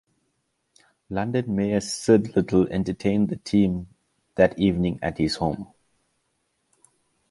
London 1.11 1.55
Mayor 1.55 1.79
Sid 1.79 2.35
Little 2.35 2.67
entertained 2.69 3.29
the 3.29 3.35
team 3.35 3.89
that 4.33 4.57
evening 4.57 4.97
at 5.03 5.19
his 5.19 5.35
home. 5.35 5.67